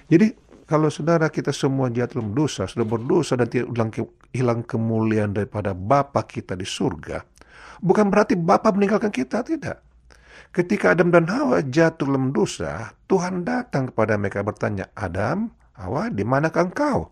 Jadi 0.05 0.37
kalau 0.69 0.93
saudara 0.93 1.33
kita 1.33 1.49
semua 1.49 1.89
jatuh 1.89 2.21
dalam 2.21 2.37
dosa, 2.37 2.69
sudah 2.69 2.85
berdosa 2.85 3.33
dan 3.33 3.49
tidak 3.49 3.73
hilang, 3.73 3.89
hilang 4.37 4.61
kemuliaan 4.61 5.33
daripada 5.33 5.73
Bapa 5.73 6.29
kita 6.29 6.53
di 6.53 6.69
surga, 6.69 7.25
bukan 7.81 8.13
berarti 8.13 8.37
Bapa 8.37 8.69
meninggalkan 8.69 9.09
kita, 9.09 9.41
tidak. 9.41 9.81
Ketika 10.53 10.93
Adam 10.93 11.09
dan 11.09 11.25
Hawa 11.25 11.65
jatuh 11.65 12.05
dalam 12.05 12.29
dosa, 12.29 12.93
Tuhan 13.09 13.41
datang 13.41 13.89
kepada 13.89 14.13
mereka 14.13 14.45
bertanya, 14.45 14.93
Adam, 14.93 15.49
Hawa, 15.73 16.13
di 16.13 16.21
manakah 16.21 16.69
engkau? 16.69 17.09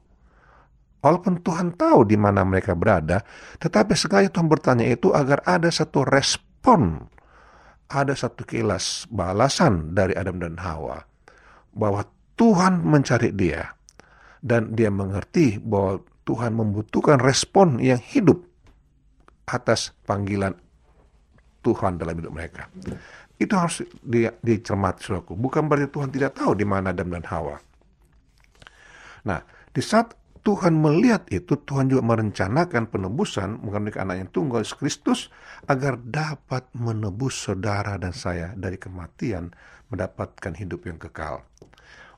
Walaupun 1.02 1.42
Tuhan 1.42 1.74
tahu 1.74 2.06
di 2.06 2.14
mana 2.14 2.46
mereka 2.46 2.78
berada, 2.78 3.26
tetapi 3.58 3.98
sekali 3.98 4.30
Tuhan 4.30 4.46
bertanya 4.46 4.86
itu 4.86 5.10
agar 5.10 5.42
ada 5.50 5.66
satu 5.74 6.06
respon, 6.06 7.10
ada 7.90 8.14
satu 8.14 8.46
kilas 8.46 9.10
balasan 9.10 9.98
dari 9.98 10.14
Adam 10.14 10.38
dan 10.38 10.62
Hawa 10.62 11.02
bahwa 11.74 12.06
Tuhan 12.38 12.86
mencari 12.86 13.34
dia 13.34 13.74
dan 14.46 14.78
dia 14.78 14.94
mengerti 14.94 15.58
bahwa 15.58 16.06
Tuhan 16.22 16.54
membutuhkan 16.54 17.18
respon 17.18 17.82
yang 17.82 17.98
hidup 17.98 18.46
atas 19.50 19.98
panggilan 20.06 20.54
Tuhan 21.66 21.98
dalam 21.98 22.14
hidup 22.18 22.34
mereka. 22.34 22.70
Itu 23.42 23.58
harus 23.58 23.82
dicermati, 24.46 25.02
saudaraku. 25.02 25.34
Bukan 25.34 25.66
berarti 25.66 25.90
Tuhan 25.90 26.10
tidak 26.14 26.38
tahu 26.38 26.54
di 26.54 26.66
mana 26.66 26.94
Adam 26.94 27.10
dan 27.10 27.26
Hawa. 27.26 27.58
Nah, 29.28 29.42
di 29.70 29.82
saat 29.84 30.18
Tuhan 30.42 30.74
melihat 30.74 31.30
itu, 31.30 31.54
Tuhan 31.54 31.94
juga 31.94 32.02
merencanakan 32.02 32.90
penebusan 32.90 33.62
mengenai 33.62 33.94
anak 33.94 34.16
yang 34.18 34.30
tunggal 34.34 34.66
Kristus 34.66 35.30
agar 35.70 36.02
dapat 36.02 36.66
menebus 36.74 37.46
saudara 37.46 38.02
dan 38.02 38.10
saya 38.10 38.58
dari 38.58 38.82
kematian 38.82 39.54
mendapatkan 39.94 40.58
hidup 40.58 40.90
yang 40.90 40.98
kekal. 40.98 41.46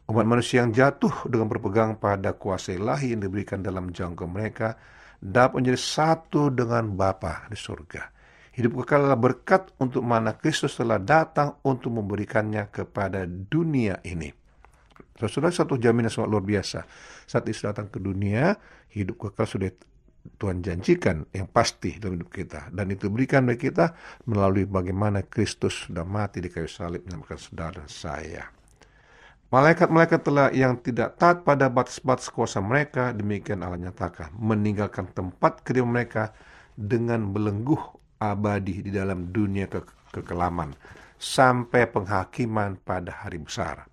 Umat 0.07 0.23
manusia 0.23 0.63
yang 0.63 0.71
jatuh 0.71 1.27
dengan 1.27 1.51
berpegang 1.51 1.99
pada 1.99 2.35
kuasa 2.35 2.75
ilahi 2.75 3.15
yang 3.15 3.27
diberikan 3.27 3.59
dalam 3.59 3.91
jangkau 3.91 4.27
mereka 4.27 4.79
dapat 5.19 5.63
menjadi 5.63 5.79
satu 5.79 6.51
dengan 6.51 6.95
Bapa 6.95 7.47
di 7.51 7.59
surga. 7.59 8.11
Hidup 8.55 8.83
kekal 8.83 9.07
adalah 9.07 9.19
berkat 9.19 9.71
untuk 9.83 10.03
mana 10.05 10.35
Kristus 10.35 10.79
telah 10.79 10.99
datang 10.99 11.59
untuk 11.65 11.91
memberikannya 11.91 12.71
kepada 12.71 13.27
dunia 13.27 13.99
ini. 14.03 14.42
Saudara 15.13 15.53
satu 15.53 15.77
jaminan 15.77 16.09
sangat 16.09 16.29
luar 16.33 16.45
biasa. 16.45 16.89
Saat 17.29 17.45
Yesus 17.45 17.69
datang 17.69 17.87
ke 17.87 18.01
dunia, 18.01 18.57
hidup 18.89 19.29
kekal 19.29 19.45
sudah 19.45 19.69
Tuhan 20.39 20.63
janjikan 20.63 21.27
yang 21.35 21.51
pasti 21.51 21.99
dalam 21.99 22.17
hidup 22.17 22.31
kita. 22.31 22.71
Dan 22.71 22.95
itu 22.95 23.11
berikan 23.11 23.43
bagi 23.43 23.69
kita 23.69 23.93
melalui 24.25 24.63
bagaimana 24.63 25.21
Kristus 25.27 25.85
sudah 25.85 26.07
mati 26.07 26.39
di 26.39 26.47
kayu 26.47 26.65
salib 26.65 27.03
menyelamatkan 27.05 27.39
saudara 27.39 27.83
dan 27.83 27.89
saya. 27.91 28.43
Malaikat-malaikat 29.53 30.19
telah 30.25 30.49
yang 30.49 30.81
tidak 30.81 31.13
taat 31.21 31.45
pada 31.45 31.69
batas-batas 31.69 32.25
kuasa 32.33 32.57
mereka, 32.57 33.13
demikian 33.13 33.61
Allah 33.61 33.77
nyatakan, 33.77 34.33
meninggalkan 34.33 35.13
tempat 35.13 35.61
kediaman 35.61 35.93
mereka 35.93 36.33
dengan 36.73 37.29
belengguh 37.29 38.01
abadi 38.17 38.81
di 38.81 38.89
dalam 38.89 39.29
dunia 39.29 39.69
ke 39.69 39.85
kekelaman, 40.09 40.73
sampai 41.21 41.85
penghakiman 41.85 42.81
pada 42.81 43.13
hari 43.13 43.45
besar. 43.45 43.85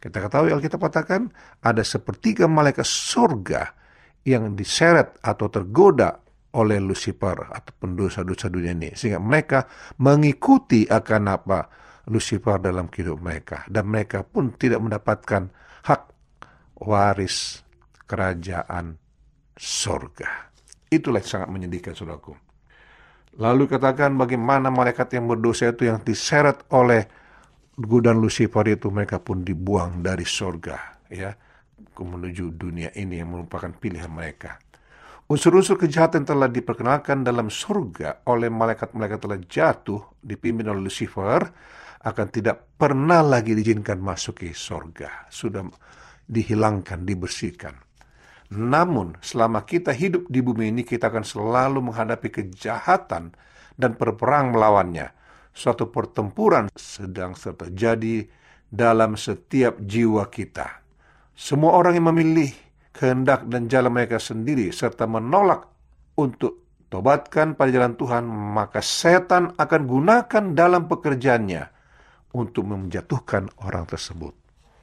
Kita 0.00 0.16
ketahui 0.16 0.50
Alkitab 0.56 0.80
katakan, 0.80 1.28
ada 1.60 1.84
sepertiga 1.84 2.48
malaikat 2.48 2.88
surga 2.88 3.76
yang 4.24 4.56
diseret 4.56 5.20
atau 5.20 5.52
tergoda 5.52 6.24
oleh 6.56 6.80
Lucifer 6.80 7.36
atau 7.52 7.72
pendosa-dosa 7.78 8.48
dunia 8.48 8.72
ini. 8.72 8.96
Sehingga 8.96 9.20
mereka 9.20 9.68
mengikuti 10.00 10.88
akan 10.88 11.22
apa 11.28 11.68
Lucifer 12.08 12.56
dalam 12.58 12.88
kehidupan 12.88 13.20
mereka. 13.20 13.68
Dan 13.68 13.92
mereka 13.92 14.24
pun 14.24 14.56
tidak 14.56 14.80
mendapatkan 14.80 15.52
hak 15.84 16.02
waris 16.80 17.60
kerajaan 18.08 18.96
surga. 19.54 20.50
Itulah 20.90 21.22
yang 21.22 21.30
sangat 21.30 21.48
menyedihkan 21.52 21.92
saudaraku. 21.92 22.34
Lalu 23.38 23.70
katakan 23.70 24.18
bagaimana 24.18 24.74
malaikat 24.74 25.14
yang 25.14 25.30
berdosa 25.30 25.70
itu 25.70 25.86
yang 25.86 26.02
diseret 26.02 26.66
oleh 26.74 27.06
godaan 27.80 28.20
Lucifer 28.20 28.64
itu 28.68 28.92
mereka 28.92 29.20
pun 29.20 29.40
dibuang 29.40 30.04
dari 30.04 30.24
surga 30.28 31.08
ya 31.10 31.32
menuju 32.00 32.56
dunia 32.56 32.90
ini 32.96 33.20
yang 33.20 33.36
merupakan 33.36 33.68
pilihan 33.76 34.08
mereka. 34.08 34.56
Unsur-unsur 35.30 35.78
kejahatan 35.78 36.26
telah 36.26 36.50
diperkenalkan 36.50 37.22
dalam 37.22 37.52
surga 37.52 38.26
oleh 38.26 38.50
malaikat-malaikat 38.50 39.18
telah 39.20 39.38
jatuh 39.38 40.00
dipimpin 40.18 40.66
oleh 40.66 40.90
Lucifer 40.90 41.44
akan 42.00 42.26
tidak 42.32 42.74
pernah 42.74 43.22
lagi 43.22 43.54
diizinkan 43.54 44.02
masuk 44.02 44.42
ke 44.42 44.50
surga. 44.50 45.30
Sudah 45.30 45.62
dihilangkan, 46.26 47.06
dibersihkan. 47.06 47.78
Namun, 48.50 49.22
selama 49.22 49.62
kita 49.62 49.94
hidup 49.94 50.26
di 50.26 50.42
bumi 50.42 50.74
ini, 50.74 50.82
kita 50.82 51.06
akan 51.06 51.22
selalu 51.22 51.78
menghadapi 51.78 52.28
kejahatan 52.34 53.30
dan 53.78 53.90
berperang 53.94 54.50
melawannya. 54.50 55.14
Suatu 55.50 55.90
pertempuran 55.90 56.70
sedang 56.72 57.34
terjadi 57.34 58.24
dalam 58.70 59.18
setiap 59.18 59.82
jiwa 59.82 60.30
kita. 60.30 60.80
Semua 61.34 61.74
orang 61.74 61.98
yang 61.98 62.08
memilih 62.14 62.54
kehendak 62.94 63.48
dan 63.50 63.66
jalan 63.66 63.90
mereka 63.90 64.22
sendiri 64.22 64.70
serta 64.70 65.10
menolak 65.10 65.66
untuk 66.14 66.84
tobatkan 66.90 67.54
pada 67.58 67.70
jalan 67.70 67.94
Tuhan, 67.96 68.26
maka 68.26 68.82
setan 68.82 69.54
akan 69.56 69.82
gunakan 69.86 70.44
dalam 70.52 70.86
pekerjaannya 70.90 71.62
untuk 72.34 72.66
menjatuhkan 72.66 73.50
orang 73.62 73.86
tersebut. 73.86 74.34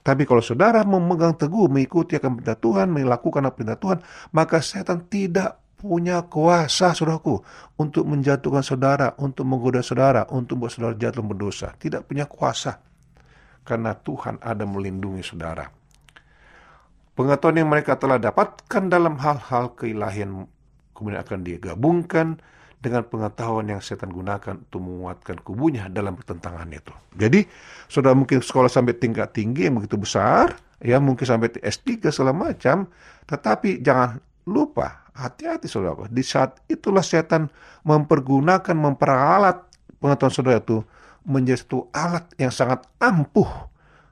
Tapi 0.07 0.23
kalau 0.23 0.39
saudara 0.39 0.87
memegang 0.87 1.35
teguh, 1.35 1.67
mengikuti 1.67 2.15
akan 2.15 2.39
perintah 2.39 2.55
Tuhan, 2.55 2.87
melakukan 2.95 3.43
perintah 3.51 3.75
Tuhan, 3.75 3.99
maka 4.31 4.63
setan 4.63 5.03
tidak 5.11 5.59
punya 5.77 6.25
kuasa, 6.25 6.97
saudaraku, 6.97 7.39
untuk 7.77 8.09
menjatuhkan 8.09 8.65
saudara, 8.65 9.13
untuk 9.21 9.45
menggoda 9.45 9.85
saudara, 9.85 10.25
untuk 10.33 10.57
membuat 10.57 10.73
saudara 10.73 10.93
jatuh 10.97 11.21
berdosa. 11.21 11.77
Tidak 11.77 12.01
punya 12.03 12.25
kuasa. 12.25 12.81
Karena 13.61 13.93
Tuhan 13.93 14.41
ada 14.41 14.65
melindungi 14.65 15.21
saudara. 15.21 15.69
Pengetahuan 17.13 17.61
yang 17.61 17.69
mereka 17.69 17.97
telah 17.97 18.17
dapatkan 18.17 18.83
dalam 18.89 19.17
hal-hal 19.17 19.73
keilahian 19.73 20.45
kemudian 20.93 21.21
akan 21.21 21.39
digabungkan 21.45 22.27
dengan 22.77 23.05
pengetahuan 23.05 23.69
yang 23.69 23.81
setan 23.81 24.13
gunakan 24.13 24.57
untuk 24.57 24.81
menguatkan 24.81 25.41
kubunya 25.41 25.89
dalam 25.89 26.13
pertentangan 26.13 26.69
itu. 26.69 26.93
Jadi, 27.17 27.45
saudara 27.89 28.13
mungkin 28.13 28.41
sekolah 28.41 28.69
sampai 28.69 28.97
tingkat 28.97 29.33
tinggi 29.33 29.65
yang 29.65 29.81
begitu 29.81 29.97
besar, 29.97 30.57
ya 30.81 31.01
mungkin 31.01 31.25
sampai 31.25 31.57
S3 31.57 32.13
segala 32.13 32.33
macam, 32.37 32.85
tetapi 33.25 33.81
jangan 33.81 34.21
lupa, 34.45 35.06
hati-hati 35.17 35.65
saudara, 35.65 36.05
di 36.05 36.21
saat 36.21 36.61
itulah 36.69 37.01
setan 37.01 37.49
mempergunakan, 37.81 38.77
memperalat 38.77 39.65
pengetahuan 39.97 40.33
saudara 40.33 40.61
itu 40.61 40.85
menjadi 41.25 41.65
satu 41.65 41.89
alat 41.91 42.25
yang 42.37 42.53
sangat 42.53 42.85
ampuh 43.01 43.49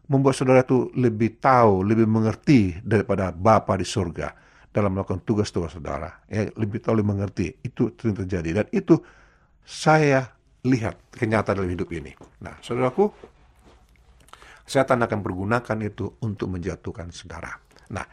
membuat 0.09 0.37
saudara 0.37 0.61
itu 0.61 0.89
lebih 0.93 1.37
tahu, 1.41 1.81
lebih 1.81 2.05
mengerti 2.05 2.77
daripada 2.81 3.33
Bapa 3.33 3.73
di 3.77 3.85
surga 3.87 4.33
dalam 4.69 4.93
melakukan 4.93 5.23
tugas-tugas 5.23 5.73
saudara. 5.73 6.21
Ya, 6.29 6.45
lebih 6.59 6.83
tahu, 6.83 6.99
lebih 6.99 7.15
mengerti. 7.15 7.55
Itu 7.63 7.95
sering 7.97 8.19
terjadi. 8.25 8.61
Dan 8.61 8.65
itu 8.69 8.99
saya 9.65 10.35
lihat 10.65 10.99
kenyataan 11.15 11.63
dalam 11.63 11.71
hidup 11.71 11.89
ini. 11.95 12.13
Nah, 12.43 12.59
saudaraku, 12.61 13.09
setan 14.67 15.01
akan 15.01 15.19
pergunakan 15.25 15.77
itu 15.81 16.19
untuk 16.21 16.53
menjatuhkan 16.53 17.09
saudara. 17.09 17.55
Nah, 17.89 18.05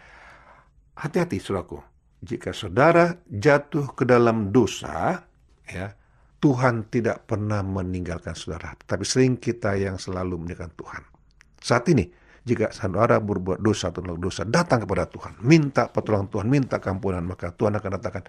hati-hati 0.97 1.43
saudaraku. 1.43 1.92
Jika 2.23 2.55
saudara 2.55 3.19
jatuh 3.27 3.99
ke 3.99 4.07
dalam 4.07 4.55
dosa, 4.55 5.27
ya, 5.67 5.91
Tuhan 6.39 6.87
tidak 6.87 7.27
pernah 7.27 7.63
meninggalkan 7.67 8.39
saudara. 8.39 8.79
Tapi 8.79 9.03
sering 9.03 9.39
kita 9.43 9.75
yang 9.75 9.99
selalu 9.99 10.39
meninggalkan 10.39 10.71
Tuhan. 10.79 11.03
Saat 11.59 11.91
ini, 11.91 12.07
jika 12.43 12.75
saudara 12.75 13.23
berbuat 13.23 13.63
dosa 13.63 13.95
atau 13.95 14.03
dosa, 14.19 14.43
datang 14.43 14.83
kepada 14.83 15.07
Tuhan. 15.07 15.39
Minta 15.47 15.87
pertolongan 15.87 16.31
Tuhan, 16.31 16.47
minta 16.51 16.83
keampunan. 16.83 17.23
Maka 17.23 17.55
Tuhan 17.55 17.79
akan 17.79 17.91
katakan, 17.99 18.25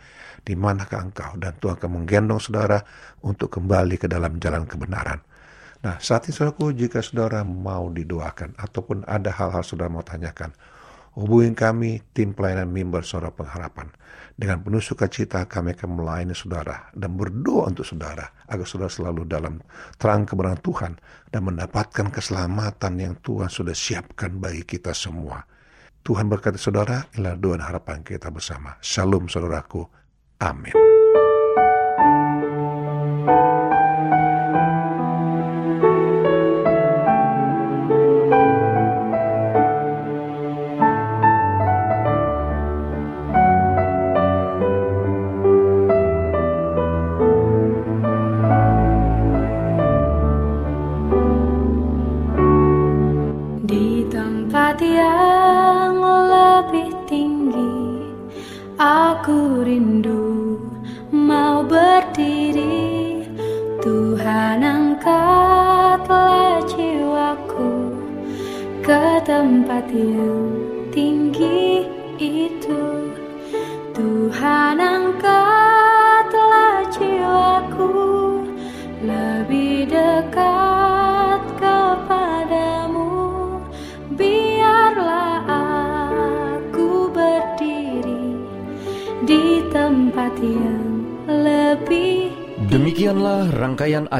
di 0.46 0.54
manakah 0.54 1.02
engkau? 1.02 1.34
Dan 1.38 1.58
Tuhan 1.58 1.78
akan 1.82 1.92
menggendong 2.02 2.42
saudara 2.42 2.78
untuk 3.26 3.50
kembali 3.50 3.98
ke 3.98 4.06
dalam 4.06 4.38
jalan 4.38 4.70
kebenaran. 4.70 5.18
Nah, 5.82 5.98
saat 5.98 6.30
ini 6.30 6.34
saudaraku, 6.38 6.78
jika 6.78 7.02
saudara 7.02 7.42
mau 7.42 7.90
didoakan, 7.90 8.56
ataupun 8.56 9.04
ada 9.10 9.34
hal-hal 9.34 9.66
saudara 9.66 9.90
mau 9.90 10.06
tanyakan, 10.06 10.54
hubungi 11.18 11.54
kami, 11.54 12.02
tim 12.14 12.34
pelayanan 12.34 12.70
mimbar 12.70 13.06
suara 13.06 13.30
pengharapan. 13.30 13.90
Dengan 14.34 14.66
penuh 14.66 14.82
sukacita 14.82 15.46
kami 15.46 15.78
akan 15.78 15.90
melayani 15.94 16.34
saudara 16.34 16.90
dan 16.98 17.14
berdoa 17.14 17.70
untuk 17.70 17.86
saudara 17.86 18.26
agar 18.50 18.66
saudara 18.66 18.90
selalu 18.90 19.30
dalam 19.30 19.62
terang 20.02 20.26
kebenaran 20.26 20.58
Tuhan 20.58 20.94
dan 21.30 21.42
mendapatkan 21.46 22.10
keselamatan 22.10 22.94
yang 22.98 23.14
Tuhan 23.22 23.54
sudah 23.54 23.78
siapkan 23.78 24.42
bagi 24.42 24.66
kita 24.66 24.90
semua. 24.98 25.46
Tuhan 26.04 26.28
berkati 26.28 26.60
saudara, 26.60 27.06
inilah 27.16 27.38
doa 27.40 27.56
dan 27.62 27.64
harapan 27.70 28.02
kita 28.04 28.28
bersama. 28.34 28.76
Shalom 28.82 29.30
saudaraku. 29.30 29.86
Amin. 30.42 30.93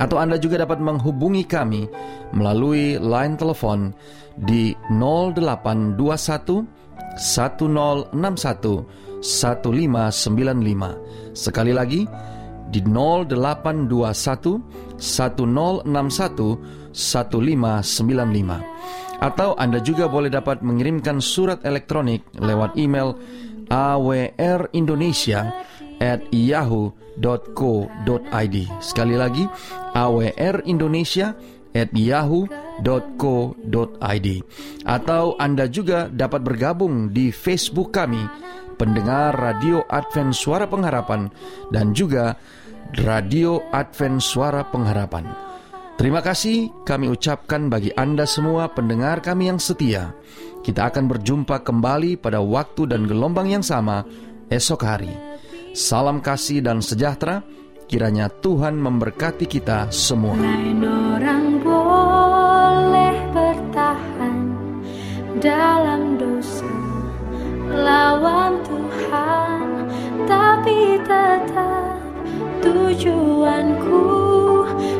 atau 0.00 0.16
Anda 0.16 0.40
juga 0.40 0.56
dapat 0.62 0.80
menghubungi 0.80 1.44
kami 1.44 1.84
melalui 2.32 2.96
line 2.96 3.36
telepon 3.36 3.92
di 4.38 4.72
0821 4.88 6.64
1061 7.16 8.84
1595. 9.20 11.36
Sekali 11.36 11.72
lagi 11.76 12.08
di 12.72 12.80
0821 12.80 14.96
1061 14.96 16.56
1595. 16.92 18.60
Atau 19.22 19.54
Anda 19.54 19.78
juga 19.78 20.10
boleh 20.10 20.34
dapat 20.34 20.66
mengirimkan 20.66 21.22
surat 21.22 21.62
elektronik 21.62 22.26
lewat 22.42 22.74
email 22.74 23.14
awrindonesia 23.70 25.54
at 26.02 26.26
yahoo.co.id 26.34 26.96
Sekali 28.82 29.14
lagi 29.14 29.46
awrindonesia 29.94 31.38
at 31.70 31.94
yahoo.co.id 31.94 32.48
Atau 34.82 35.38
Anda 35.38 35.70
juga 35.70 36.10
dapat 36.10 36.42
bergabung 36.42 37.14
di 37.14 37.30
Facebook 37.30 37.94
kami 37.94 38.26
pendengar 38.74 39.38
Radio 39.38 39.86
Advent 39.86 40.34
Suara 40.34 40.66
Pengharapan 40.66 41.30
dan 41.70 41.94
juga 41.94 42.34
Radio 42.98 43.62
Advent 43.70 44.18
Suara 44.18 44.66
Pengharapan. 44.66 45.52
Terima 45.94 46.18
kasih 46.18 46.82
kami 46.82 47.06
ucapkan 47.06 47.70
bagi 47.70 47.94
Anda 47.94 48.26
semua 48.26 48.66
pendengar 48.74 49.22
kami 49.22 49.54
yang 49.54 49.62
setia. 49.62 50.18
Kita 50.66 50.90
akan 50.90 51.06
berjumpa 51.06 51.62
kembali 51.62 52.18
pada 52.18 52.42
waktu 52.42 52.90
dan 52.90 53.06
gelombang 53.06 53.54
yang 53.54 53.62
sama 53.62 54.02
esok 54.50 54.82
hari. 54.82 55.31
Salam 55.72 56.20
kasih 56.20 56.60
dan 56.60 56.84
sejahtera, 56.84 57.40
kiranya 57.88 58.28
Tuhan 58.28 58.76
memberkati 58.76 59.48
kita 59.48 59.88
semua. 59.88 60.36
Lain 60.36 60.84
orang 60.84 61.64
boleh 61.64 63.16
bertahan 63.32 64.36
dalam 65.40 66.20
dosa 66.20 66.68
lawan 67.72 68.60
Tuhan 68.68 69.64
tapi 70.28 71.00
tetap 71.08 71.96
tujuanku 72.60 74.04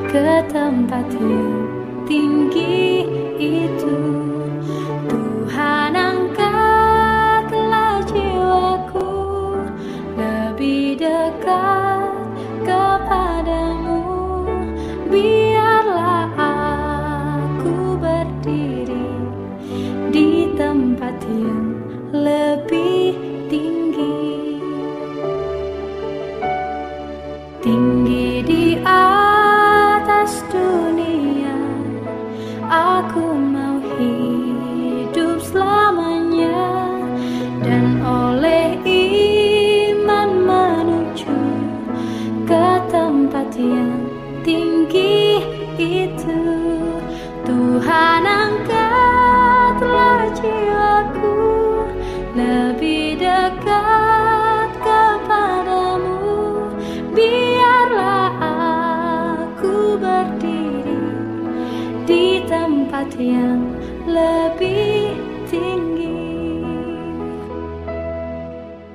ke 0.09 0.41
tempat 0.49 1.07
yang 1.21 1.53
tinggi 2.09 3.05
itu 3.37 3.97